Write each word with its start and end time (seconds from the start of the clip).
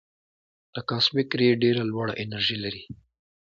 د 0.73 0.75
کاسمک 0.89 1.29
رې 1.39 1.49
ډېره 1.63 1.83
لوړه 1.91 2.13
انرژي 2.23 2.57
لري. 2.63 2.83